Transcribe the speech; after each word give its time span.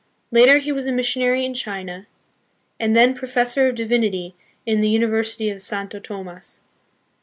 Later 0.31 0.57
he 0.57 0.71
was 0.71 0.87
a 0.87 0.91
missionary 0.91 1.45
in 1.45 1.53
China, 1.53 2.07
and 2.79 2.95
then 2.95 3.13
Professor 3.13 3.67
of 3.67 3.75
Divinity 3.75 4.33
in 4.65 4.79
the 4.79 4.89
University 4.89 5.51
of 5.51 5.61
Santo 5.61 5.99
Tomas. 5.99 6.59